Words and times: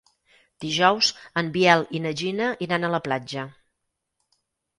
Dijous 0.63 1.09
en 1.41 1.51
Biel 1.57 1.85
i 1.99 2.01
na 2.07 2.15
Gina 2.23 2.49
iran 2.69 2.89
a 2.89 2.93
la 2.95 3.01
platja. 3.11 3.45